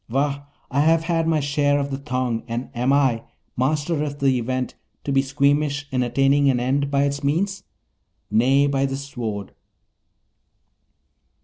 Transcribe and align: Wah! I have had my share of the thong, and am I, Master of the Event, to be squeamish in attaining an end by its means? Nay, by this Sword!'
Wah! 0.09 0.45
I 0.71 0.79
have 0.79 1.03
had 1.03 1.27
my 1.27 1.39
share 1.39 1.77
of 1.77 1.91
the 1.91 1.99
thong, 1.99 2.41
and 2.47 2.71
am 2.73 2.91
I, 2.91 3.21
Master 3.55 4.03
of 4.03 4.17
the 4.17 4.39
Event, 4.39 4.73
to 5.03 5.11
be 5.11 5.21
squeamish 5.21 5.87
in 5.91 6.01
attaining 6.01 6.49
an 6.49 6.59
end 6.59 6.89
by 6.89 7.03
its 7.03 7.23
means? 7.23 7.63
Nay, 8.31 8.65
by 8.65 8.87
this 8.87 9.07
Sword!' 9.09 9.53